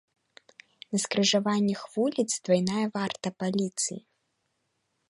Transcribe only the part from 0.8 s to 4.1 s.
На скрыжаваннях вуліц двайная варта паліцыі.